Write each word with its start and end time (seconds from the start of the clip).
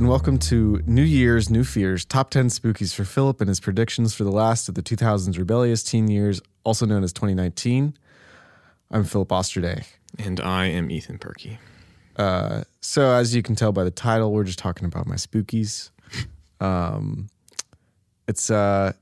And 0.00 0.08
welcome 0.08 0.38
to 0.38 0.82
New 0.86 1.02
Year's, 1.02 1.50
New 1.50 1.62
Fears, 1.62 2.06
Top 2.06 2.30
10 2.30 2.46
Spookies 2.46 2.94
for 2.94 3.04
Philip 3.04 3.42
and 3.42 3.48
his 3.48 3.60
predictions 3.60 4.14
for 4.14 4.24
the 4.24 4.32
last 4.32 4.66
of 4.66 4.74
the 4.74 4.82
2000s 4.82 5.36
rebellious 5.36 5.82
teen 5.82 6.08
years, 6.08 6.40
also 6.64 6.86
known 6.86 7.04
as 7.04 7.12
2019. 7.12 7.98
I'm 8.90 9.04
Philip 9.04 9.30
Osterday. 9.30 9.84
And 10.18 10.40
I 10.40 10.68
am 10.68 10.90
Ethan 10.90 11.18
Perky. 11.18 11.58
Uh, 12.16 12.64
so, 12.80 13.10
as 13.10 13.34
you 13.34 13.42
can 13.42 13.54
tell 13.54 13.72
by 13.72 13.84
the 13.84 13.90
title, 13.90 14.32
we're 14.32 14.44
just 14.44 14.58
talking 14.58 14.86
about 14.86 15.06
my 15.06 15.16
spookies. 15.16 15.90
Um, 16.60 17.28
it's, 18.26 18.50
uh, 18.50 18.94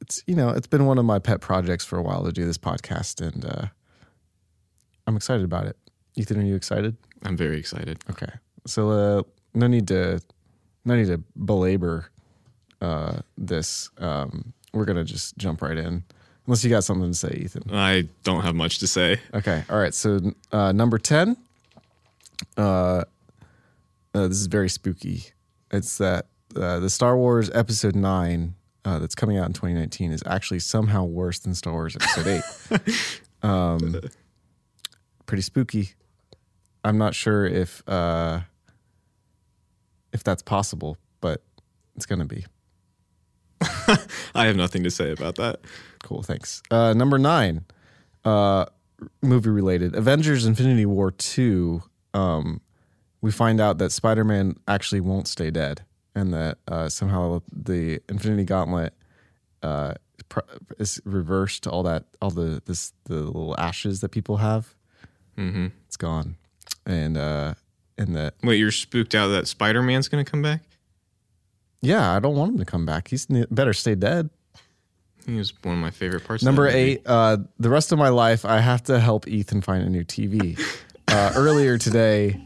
it's, 0.00 0.24
you 0.26 0.34
know, 0.34 0.48
it's 0.48 0.66
been 0.66 0.86
one 0.86 0.96
of 0.96 1.04
my 1.04 1.18
pet 1.18 1.42
projects 1.42 1.84
for 1.84 1.98
a 1.98 2.02
while 2.02 2.24
to 2.24 2.32
do 2.32 2.46
this 2.46 2.56
podcast, 2.56 3.20
and 3.20 3.44
uh, 3.44 3.66
I'm 5.06 5.16
excited 5.16 5.44
about 5.44 5.66
it. 5.66 5.76
Ethan, 6.14 6.40
are 6.40 6.42
you 6.42 6.54
excited? 6.54 6.96
I'm 7.22 7.36
very 7.36 7.58
excited. 7.58 8.02
Okay. 8.08 8.32
So 8.66 8.90
uh, 8.90 9.22
no 9.56 9.66
need 9.66 9.88
to 9.88 10.20
no 10.84 10.94
need 10.94 11.06
to 11.06 11.18
belabor 11.44 12.10
uh, 12.80 13.18
this. 13.36 13.90
Um, 13.98 14.52
we're 14.72 14.84
gonna 14.84 15.04
just 15.04 15.36
jump 15.38 15.62
right 15.62 15.76
in, 15.76 16.04
unless 16.46 16.62
you 16.62 16.70
got 16.70 16.84
something 16.84 17.10
to 17.10 17.16
say, 17.16 17.30
Ethan. 17.30 17.74
I 17.74 18.08
don't 18.22 18.42
have 18.42 18.54
much 18.54 18.78
to 18.78 18.86
say. 18.86 19.18
Okay. 19.34 19.64
All 19.68 19.78
right. 19.78 19.94
So 19.94 20.20
uh, 20.52 20.72
number 20.72 20.98
ten. 20.98 21.36
Uh, 22.56 23.04
uh, 24.14 24.28
this 24.28 24.38
is 24.38 24.46
very 24.46 24.68
spooky. 24.68 25.24
It's 25.70 25.98
that 25.98 26.26
uh, 26.54 26.78
the 26.78 26.90
Star 26.90 27.16
Wars 27.16 27.50
Episode 27.54 27.94
Nine 27.94 28.54
uh, 28.84 28.98
that's 28.98 29.14
coming 29.14 29.36
out 29.36 29.46
in 29.46 29.52
2019 29.52 30.12
is 30.12 30.22
actually 30.26 30.60
somehow 30.60 31.04
worse 31.04 31.38
than 31.38 31.54
Star 31.54 31.72
Wars 31.72 31.96
Episode 31.96 32.26
Eight. 32.26 33.20
um, 33.42 34.00
pretty 35.26 35.42
spooky. 35.42 35.90
I'm 36.84 36.98
not 36.98 37.14
sure 37.14 37.46
if 37.46 37.82
uh, 37.88 38.40
if 40.16 40.24
that's 40.24 40.42
possible, 40.42 40.96
but 41.20 41.42
it's 41.94 42.06
gonna 42.06 42.24
be 42.24 42.44
I 44.34 44.46
have 44.46 44.56
nothing 44.56 44.82
to 44.84 44.90
say 44.90 45.12
about 45.12 45.36
that. 45.36 45.60
cool. 46.02 46.22
Thanks. 46.22 46.62
Uh, 46.70 46.92
number 46.92 47.18
nine, 47.18 47.64
uh, 48.24 48.66
movie 49.22 49.50
related, 49.50 49.94
Avengers: 49.94 50.44
Infinity 50.46 50.86
War 50.86 51.10
two. 51.10 51.82
Um, 52.14 52.60
we 53.20 53.30
find 53.30 53.60
out 53.60 53.78
that 53.78 53.92
Spider-Man 53.92 54.56
actually 54.68 55.00
won't 55.00 55.26
stay 55.26 55.50
dead, 55.50 55.84
and 56.14 56.32
that 56.34 56.58
uh, 56.68 56.88
somehow 56.88 57.40
the 57.52 58.00
Infinity 58.08 58.44
Gauntlet 58.44 58.92
uh, 59.62 59.94
pr- 60.28 60.40
is 60.78 61.00
reversed. 61.04 61.66
All 61.66 61.82
that, 61.84 62.04
all 62.20 62.30
the 62.30 62.62
this 62.66 62.92
the 63.04 63.16
little 63.22 63.54
ashes 63.58 64.00
that 64.00 64.10
people 64.10 64.36
have, 64.38 64.74
hmm 65.36 65.68
it's 65.86 65.96
gone, 65.96 66.36
and 66.84 67.16
and 67.98 68.14
that 68.16 68.34
Wait, 68.42 68.56
you're 68.58 68.70
spooked 68.70 69.14
out 69.14 69.28
that 69.28 69.46
Spider 69.48 69.82
Man's 69.82 70.08
going 70.08 70.24
to 70.24 70.30
come 70.30 70.42
back? 70.42 70.62
yeah, 71.82 72.12
I 72.16 72.18
don't 72.20 72.34
want 72.36 72.52
him 72.52 72.58
to 72.58 72.64
come 72.64 72.84
back. 72.86 73.08
He's 73.08 73.26
better 73.26 73.72
stay 73.72 73.94
dead. 73.94 74.30
He 75.26 75.36
was 75.36 75.52
one 75.62 75.74
of 75.74 75.80
my 75.80 75.90
favorite 75.90 76.24
parts. 76.24 76.42
of 76.42 76.46
Number 76.46 76.68
eight, 76.68 77.02
uh, 77.06 77.38
the 77.58 77.68
rest 77.68 77.90
of 77.92 77.98
my 77.98 78.08
life, 78.08 78.44
I 78.44 78.60
have 78.60 78.82
to 78.84 78.98
help 79.00 79.26
Ethan 79.28 79.60
find 79.62 79.82
a 79.84 79.90
new 79.90 80.04
TV. 80.04 80.60
Uh, 81.08 81.32
earlier 81.36 81.78
today, 81.78 82.44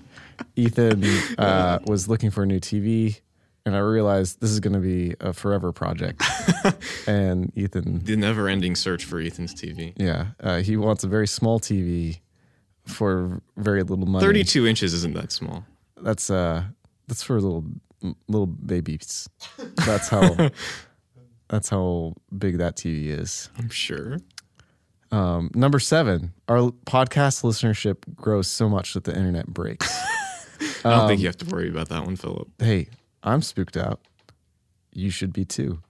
Ethan 0.54 1.02
uh, 1.38 1.78
was 1.86 2.08
looking 2.08 2.30
for 2.30 2.42
a 2.42 2.46
new 2.46 2.60
TV, 2.60 3.18
and 3.64 3.74
I 3.74 3.78
realized 3.78 4.38
this 4.42 4.50
is 4.50 4.60
going 4.60 4.74
to 4.74 4.80
be 4.80 5.14
a 5.18 5.32
forever 5.32 5.72
project. 5.72 6.22
and 7.06 7.50
Ethan, 7.56 8.00
The 8.00 8.16
never 8.16 8.50
ending 8.50 8.76
search 8.76 9.06
for 9.06 9.18
Ethan's 9.18 9.54
TV. 9.54 9.94
yeah, 9.96 10.26
uh, 10.40 10.58
he 10.58 10.76
wants 10.76 11.04
a 11.04 11.08
very 11.08 11.26
small 11.26 11.58
TV 11.58 12.20
for 12.86 13.40
very 13.56 13.82
little 13.82 14.06
money. 14.06 14.24
32 14.24 14.66
inches 14.66 14.92
isn't 14.94 15.14
that 15.14 15.32
small. 15.32 15.64
That's 16.00 16.30
uh, 16.30 16.64
that's 17.08 17.22
for 17.22 17.34
little 17.40 17.64
little 18.28 18.46
babies. 18.46 19.28
That's 19.86 20.08
how. 20.08 20.50
That's 21.48 21.68
how 21.68 22.14
big 22.38 22.58
that 22.58 22.76
TV 22.76 23.06
is. 23.08 23.50
I'm 23.58 23.68
sure. 23.70 24.18
Um, 25.10 25.50
number 25.54 25.80
seven, 25.80 26.32
our 26.48 26.70
podcast 26.86 27.42
listenership 27.42 27.96
grows 28.14 28.46
so 28.46 28.68
much 28.68 28.94
that 28.94 29.02
the 29.04 29.14
internet 29.16 29.48
breaks. 29.48 29.92
I 30.84 30.90
don't 30.90 31.08
think 31.08 31.18
Um, 31.18 31.20
you 31.22 31.26
have 31.26 31.36
to 31.38 31.46
worry 31.46 31.68
about 31.68 31.88
that 31.88 32.04
one, 32.04 32.14
Philip. 32.14 32.48
hey, 32.60 32.88
I'm 33.24 33.42
spooked 33.42 33.76
out. 33.76 34.00
You 34.92 35.10
should 35.10 35.32
be 35.32 35.44
too. 35.44 35.80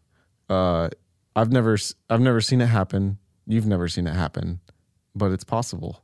Uh, 0.49 0.89
I've 1.37 1.53
never, 1.53 1.77
I've 2.09 2.21
never 2.23 2.41
seen 2.41 2.62
it 2.62 2.67
happen. 2.69 3.19
You've 3.47 3.67
never 3.67 3.87
seen 3.89 4.06
it 4.06 4.15
happen, 4.15 4.61
but 5.15 5.31
it's 5.33 5.45
possible. 5.45 6.03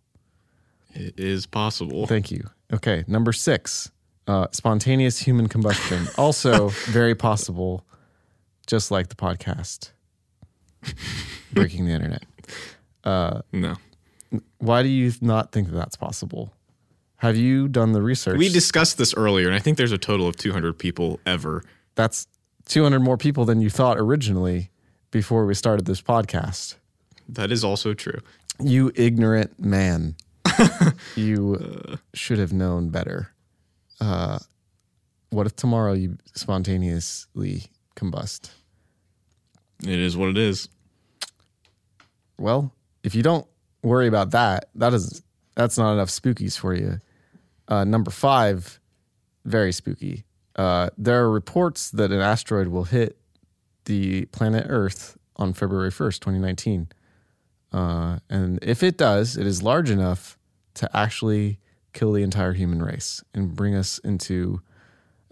It 0.97 1.15
is 1.19 1.47
possible. 1.47 2.07
Thank 2.07 2.31
you. 2.31 2.49
Okay, 2.73 3.05
number 3.07 3.33
six, 3.33 3.91
uh, 4.27 4.47
spontaneous 4.53 5.19
human 5.19 5.47
combustion, 5.49 6.09
also 6.19 6.69
very 6.87 7.15
possible, 7.15 7.84
just 8.67 8.91
like 8.91 9.09
the 9.09 9.15
podcast, 9.15 9.91
breaking 11.53 11.87
the 11.87 11.93
internet. 11.93 12.25
Uh, 13.05 13.43
No. 13.53 13.77
why 14.59 14.83
do 14.83 14.89
you 14.89 15.12
not 15.21 15.53
think 15.53 15.69
that 15.69 15.75
that's 15.77 15.97
possible? 15.97 16.53
Have 17.19 17.37
you 17.37 17.69
done 17.69 17.93
the 17.93 18.03
research? 18.03 18.37
We 18.37 18.49
discussed 18.49 18.99
this 18.99 19.15
earlier, 19.15 19.47
and 19.47 19.55
I 19.55 19.59
think 19.59 19.77
there's 19.78 19.93
a 19.93 19.99
total 19.99 20.27
of 20.28 20.37
200 20.37 20.78
people 20.78 21.21
ever. 21.25 21.63
that's 21.95 22.27
200 22.69 22.99
more 22.99 23.17
people 23.17 23.45
than 23.45 23.61
you 23.61 23.71
thought 23.71 23.97
originally 23.97 24.71
before 25.13 25.47
we 25.47 25.55
started 25.55 25.87
this 25.87 26.03
podcast. 26.03 26.75
That 27.28 27.53
is 27.53 27.63
also 27.63 27.95
true. 27.95 28.19
You 28.61 28.91
ignorant 28.97 29.59
man. 29.61 30.17
you 31.17 31.99
should 32.15 32.39
have 32.39 32.53
known 32.53 32.91
better. 32.91 33.33
Uh, 34.00 34.39
what 35.31 35.47
if 35.47 35.56
tomorrow 35.56 35.93
you 35.93 36.17
spontaneously 36.34 37.65
combust? 37.97 38.50
It 39.83 39.99
is 39.99 40.16
what 40.16 40.31
it 40.31 40.39
is. 40.39 40.69
Well, 42.39 42.72
if 43.03 43.15
you 43.15 43.22
don't 43.22 43.47
worry 43.83 44.06
about 44.06 44.31
that, 44.31 44.69
that 44.75 44.93
is 44.95 45.22
that's 45.55 45.78
not 45.78 45.93
enough 45.95 46.09
spookies 46.09 46.59
for 46.59 46.75
you. 46.75 47.00
Uh, 47.69 47.84
number 47.84 48.11
five, 48.11 48.78
very 49.45 49.72
spooky. 49.72 50.25
Uh, 50.55 50.91
there 50.97 51.22
are 51.22 51.31
reports 51.31 51.91
that 51.91 52.11
an 52.12 52.21
asteroid 52.21 52.69
will 52.69 52.84
hit 52.84 53.19
the 53.84 54.27
planet 54.27 54.66
Earth 54.69 55.16
on 55.37 55.53
February 55.53 55.91
first, 55.91 56.22
twenty 56.22 56.39
nineteen. 56.39 56.89
Uh, 57.72 58.19
and 58.31 58.59
if 58.62 58.83
it 58.83 58.97
does, 58.97 59.37
it 59.37 59.47
is 59.47 59.62
large 59.62 59.91
enough 59.91 60.36
to 60.77 60.97
actually 60.97 61.59
kill 61.93 62.13
the 62.13 62.23
entire 62.23 62.53
human 62.53 62.83
race 62.83 63.23
and 63.35 63.55
bring 63.55 63.75
us 63.75 63.99
into. 63.99 64.61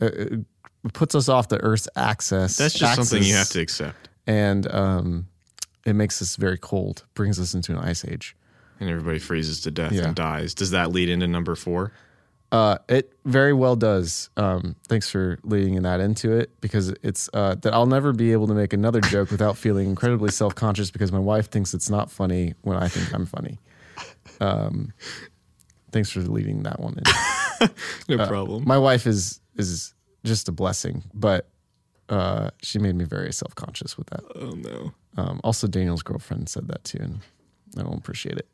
Uh, 0.01 0.07
it 0.07 0.45
puts 0.93 1.15
us 1.15 1.29
off 1.29 1.49
the 1.49 1.59
Earth's 1.63 1.89
axis. 1.97 2.57
That's 2.57 2.75
just 2.75 2.97
something 2.97 3.23
you 3.27 3.35
have 3.35 3.49
to 3.51 3.61
accept. 3.61 4.09
and 4.27 4.71
um, 4.73 5.27
it 5.87 5.93
makes 5.95 6.21
us 6.21 6.37
very 6.37 6.59
cold, 6.59 7.05
brings 7.15 7.39
us 7.39 7.55
into 7.55 7.73
an 7.73 7.79
ice 7.79 8.05
age. 8.05 8.37
And 8.81 8.91
everybody 8.91 9.19
freezes 9.19 9.61
to 9.63 9.71
death 9.71 9.93
Yeah. 9.93 10.07
and 10.07 10.17
dies. 10.17 10.53
Does 10.55 10.73
that 10.73 10.91
lead 10.91 11.09
into 11.09 11.27
number 11.29 11.55
four? 11.55 11.93
Uh, 12.53 12.79
it 12.89 13.13
very 13.25 13.53
well 13.53 13.77
does. 13.77 14.31
Um, 14.37 14.77
thanks 14.89 15.11
for 15.11 15.39
leading 15.43 15.81
that 15.83 16.01
into 16.01 16.33
it 16.33 16.51
because 16.61 16.91
it's 17.03 17.29
uh, 17.35 17.55
that 17.57 17.73
I'll 17.75 17.87
never 17.87 18.13
be 18.13 18.33
able 18.33 18.47
to 18.49 18.55
make 18.55 18.73
another 18.73 19.01
joke 19.01 19.31
without 19.31 19.57
feeling 19.57 19.89
incredibly 19.89 20.31
self 20.31 20.55
conscious 20.55 20.91
because 20.91 21.11
my 21.13 21.19
wife 21.19 21.51
thinks 21.51 21.73
it's 21.75 21.91
not 21.91 22.11
funny 22.11 22.55
when 22.63 22.77
I 22.77 22.89
think 22.89 23.13
I'm 23.15 23.27
funny. 23.27 23.59
Um, 24.41 24.93
thanks 25.95 26.11
for 26.11 26.21
leading 26.21 26.65
that 26.65 26.79
one 26.81 26.95
in. 26.99 27.69
No 28.09 28.27
problem. 28.27 28.65
My 28.67 28.77
wife 28.77 29.07
is 29.07 29.41
is 29.57 29.95
just 30.25 30.49
a 30.49 30.53
blessing, 30.53 31.05
but 31.15 31.49
uh, 32.11 32.51
she 32.61 32.79
made 32.79 32.95
me 32.97 33.05
very 33.05 33.33
self 33.33 33.55
conscious 33.55 33.97
with 33.97 34.09
that. 34.09 34.23
oh, 34.35 34.51
no. 34.51 34.93
Um, 35.17 35.41
also, 35.43 35.67
Daniel's 35.67 36.03
girlfriend 36.03 36.49
said 36.51 36.69
that 36.69 36.85
too, 36.85 36.99
and 37.01 37.21
I 37.79 37.83
don't 37.83 37.97
appreciate 37.97 38.37
it. 38.37 38.49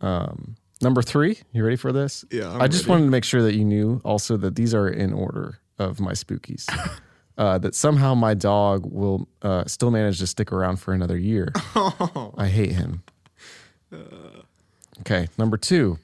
Um, 0.00 0.54
number 0.80 1.02
three, 1.02 1.38
you 1.52 1.64
ready 1.64 1.76
for 1.76 1.92
this? 1.92 2.24
Yeah, 2.30 2.52
I'm 2.52 2.62
I 2.62 2.68
just 2.68 2.84
ready. 2.84 2.90
wanted 2.90 3.04
to 3.06 3.10
make 3.10 3.24
sure 3.24 3.42
that 3.42 3.54
you 3.54 3.64
knew 3.64 4.00
also 4.04 4.36
that 4.36 4.54
these 4.54 4.74
are 4.74 4.86
in 4.88 5.12
order 5.12 5.58
of 5.78 5.98
my 5.98 6.12
spookies. 6.12 6.68
uh, 7.38 7.58
that 7.58 7.74
somehow 7.74 8.14
my 8.14 8.34
dog 8.34 8.84
will 8.86 9.26
uh, 9.42 9.64
still 9.66 9.90
manage 9.90 10.18
to 10.20 10.26
stick 10.26 10.52
around 10.52 10.76
for 10.76 10.92
another 10.94 11.18
year. 11.18 11.50
I 12.36 12.46
hate 12.48 12.72
him. 12.72 13.02
Okay, 15.00 15.26
number 15.38 15.56
two. 15.56 15.98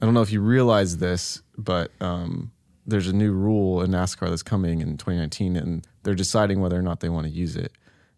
I 0.00 0.04
don't 0.04 0.14
know 0.14 0.22
if 0.22 0.30
you 0.32 0.40
realize 0.40 0.98
this, 0.98 1.42
but 1.56 1.90
um, 2.00 2.52
there's 2.86 3.08
a 3.08 3.12
new 3.12 3.32
rule 3.32 3.82
in 3.82 3.90
NASCAR 3.90 4.28
that's 4.28 4.42
coming 4.42 4.80
in 4.80 4.96
2019, 4.98 5.56
and 5.56 5.86
they're 6.02 6.14
deciding 6.14 6.60
whether 6.60 6.78
or 6.78 6.82
not 6.82 7.00
they 7.00 7.08
want 7.08 7.26
to 7.26 7.32
use 7.32 7.56
it. 7.56 7.72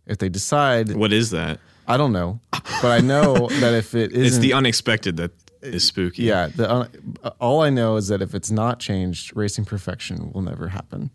If 0.07 0.19
they 0.19 0.29
decide, 0.29 0.95
What 0.97 1.13
is 1.13 1.31
that? 1.31 1.61
I 1.87 1.97
don't 1.97 2.13
know, 2.13 2.41
but 2.53 2.87
I 2.91 3.01
know 3.01 3.49
that 3.61 3.75
if 3.75 3.95
it 3.95 4.13
isn't, 4.13 4.27
It's 4.27 4.39
the 4.39 4.53
unexpected 4.55 5.17
that 5.19 5.31
is 5.63 5.87
spooky. 5.87 6.25
yeah. 6.25 6.49
The, 6.49 6.69
uh, 6.71 7.31
all 7.41 7.63
I 7.63 7.71
know 7.71 7.97
is 7.97 8.09
that 8.09 8.23
if 8.23 8.35
it's 8.35 8.51
not 8.51 8.79
changed, 8.81 9.37
racing 9.37 9.65
perfection 9.65 10.31
will 10.33 10.43
never 10.43 10.69
happen. 10.69 11.11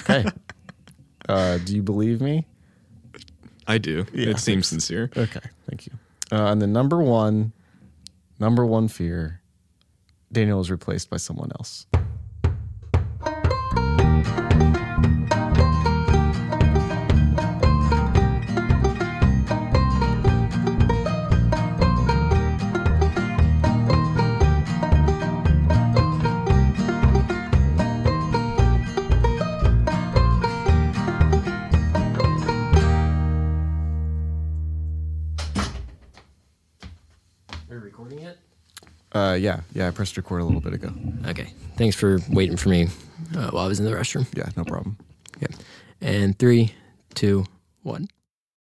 Okay. 0.00 0.24
uh, 1.28 1.58
do 1.58 1.74
you 1.76 1.82
believe 1.82 2.20
me? 2.20 2.46
I 3.66 3.78
do. 3.78 4.06
Yeah. 4.12 4.30
It 4.30 4.38
seems 4.38 4.66
sincere. 4.66 5.10
Okay, 5.16 5.40
thank 5.68 5.86
you. 5.86 5.92
Uh, 6.32 6.46
and 6.52 6.60
the 6.62 6.66
number 6.66 7.02
one, 7.02 7.52
number 8.38 8.64
one 8.64 8.88
fear, 8.88 9.40
Daniel 10.32 10.60
is 10.60 10.70
replaced 10.70 11.10
by 11.10 11.16
someone 11.16 11.50
else. 11.58 11.86
You 37.78 37.84
recording 37.84 38.18
yet? 38.18 38.38
Uh, 39.12 39.36
yeah, 39.38 39.60
yeah. 39.72 39.86
I 39.86 39.92
pressed 39.92 40.16
record 40.16 40.40
a 40.40 40.44
little 40.44 40.60
bit 40.60 40.72
ago. 40.72 40.92
Okay. 41.26 41.52
Thanks 41.76 41.94
for 41.94 42.18
waiting 42.28 42.56
for 42.56 42.70
me 42.70 42.88
uh, 43.36 43.50
while 43.50 43.64
I 43.64 43.68
was 43.68 43.78
in 43.78 43.86
the 43.86 43.92
restroom. 43.92 44.26
Yeah, 44.36 44.48
no 44.56 44.64
problem. 44.64 44.96
Okay. 45.36 45.54
And 46.00 46.36
three, 46.36 46.74
two, 47.14 47.44
one. 47.84 48.08